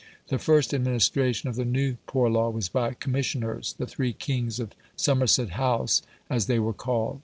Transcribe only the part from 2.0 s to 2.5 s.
Poor Law